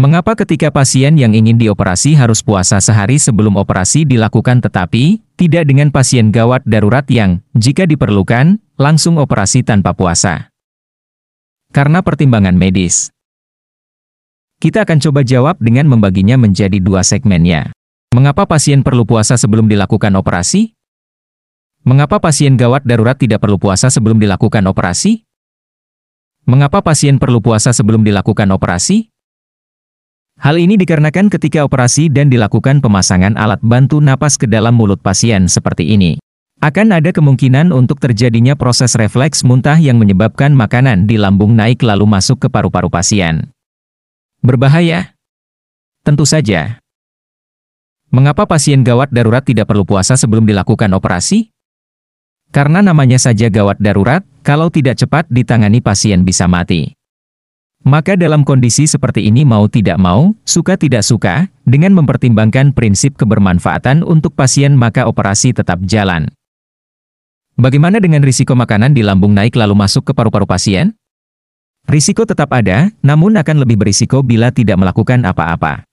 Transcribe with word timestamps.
Mengapa 0.00 0.32
ketika 0.32 0.72
pasien 0.72 1.20
yang 1.20 1.36
ingin 1.36 1.60
dioperasi 1.60 2.16
harus 2.16 2.40
puasa 2.40 2.80
sehari 2.80 3.20
sebelum 3.20 3.60
operasi 3.60 4.08
dilakukan 4.08 4.64
tetapi 4.64 5.20
tidak 5.36 5.68
dengan 5.68 5.92
pasien 5.92 6.32
gawat 6.32 6.64
darurat 6.64 7.04
yang, 7.12 7.44
jika 7.52 7.84
diperlukan, 7.84 8.64
langsung 8.80 9.20
operasi 9.20 9.60
tanpa 9.60 9.92
puasa? 9.92 10.48
Karena 11.76 12.00
pertimbangan 12.00 12.56
medis. 12.56 13.12
Kita 14.56 14.88
akan 14.88 15.04
coba 15.04 15.20
jawab 15.20 15.60
dengan 15.60 15.84
membaginya 15.84 16.40
menjadi 16.40 16.80
dua 16.80 17.04
segmennya. 17.04 17.68
Mengapa 18.16 18.48
pasien 18.48 18.80
perlu 18.80 19.04
puasa 19.04 19.36
sebelum 19.36 19.68
dilakukan 19.68 20.16
operasi? 20.16 20.72
Mengapa 21.84 22.24
pasien 22.24 22.56
gawat 22.56 22.88
darurat 22.88 23.20
tidak 23.20 23.44
perlu 23.44 23.60
puasa 23.60 23.92
sebelum 23.92 24.16
dilakukan 24.16 24.64
operasi? 24.64 25.28
Mengapa 26.48 26.80
pasien 26.80 27.20
perlu 27.20 27.44
puasa 27.44 27.76
sebelum 27.76 28.00
dilakukan 28.00 28.48
operasi? 28.48 29.09
Hal 30.40 30.56
ini 30.56 30.80
dikarenakan 30.80 31.28
ketika 31.28 31.68
operasi 31.68 32.08
dan 32.08 32.32
dilakukan 32.32 32.80
pemasangan 32.80 33.36
alat 33.36 33.60
bantu 33.60 34.00
napas 34.00 34.40
ke 34.40 34.48
dalam 34.48 34.72
mulut 34.72 34.96
pasien 34.96 35.44
seperti 35.52 35.92
ini. 35.92 36.16
Akan 36.64 36.96
ada 36.96 37.12
kemungkinan 37.12 37.76
untuk 37.76 38.00
terjadinya 38.00 38.56
proses 38.56 38.96
refleks 38.96 39.44
muntah 39.44 39.76
yang 39.76 40.00
menyebabkan 40.00 40.56
makanan 40.56 41.04
di 41.04 41.20
lambung 41.20 41.52
naik 41.52 41.84
lalu 41.84 42.08
masuk 42.08 42.40
ke 42.40 42.48
paru-paru 42.48 42.88
pasien. 42.88 43.52
Berbahaya? 44.40 45.12
Tentu 46.08 46.24
saja. 46.24 46.80
Mengapa 48.08 48.48
pasien 48.48 48.80
gawat 48.80 49.12
darurat 49.12 49.44
tidak 49.44 49.68
perlu 49.68 49.84
puasa 49.84 50.16
sebelum 50.16 50.48
dilakukan 50.48 50.88
operasi? 50.96 51.52
Karena 52.48 52.80
namanya 52.80 53.20
saja 53.20 53.52
gawat 53.52 53.76
darurat, 53.76 54.24
kalau 54.40 54.72
tidak 54.72 54.96
cepat 54.96 55.28
ditangani 55.28 55.84
pasien 55.84 56.24
bisa 56.24 56.48
mati. 56.48 56.96
Maka 57.80 58.12
dalam 58.12 58.44
kondisi 58.44 58.84
seperti 58.84 59.24
ini 59.24 59.40
mau 59.40 59.64
tidak 59.64 59.96
mau, 59.96 60.36
suka 60.44 60.76
tidak 60.76 61.00
suka, 61.00 61.48
dengan 61.64 61.96
mempertimbangkan 61.96 62.76
prinsip 62.76 63.16
kebermanfaatan 63.16 64.04
untuk 64.04 64.36
pasien 64.36 64.76
maka 64.76 65.08
operasi 65.08 65.56
tetap 65.56 65.80
jalan. 65.88 66.28
Bagaimana 67.56 67.96
dengan 67.96 68.20
risiko 68.20 68.52
makanan 68.52 68.92
di 68.92 69.00
lambung 69.00 69.32
naik 69.32 69.56
lalu 69.56 69.76
masuk 69.76 70.08
ke 70.08 70.12
paru-paru 70.12 70.44
pasien? 70.44 70.92
Risiko 71.88 72.28
tetap 72.28 72.52
ada, 72.52 72.92
namun 73.00 73.40
akan 73.40 73.64
lebih 73.64 73.80
berisiko 73.80 74.20
bila 74.20 74.52
tidak 74.52 74.76
melakukan 74.76 75.24
apa-apa. 75.24 75.89